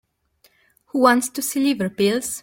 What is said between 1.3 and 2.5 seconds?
see liver pills?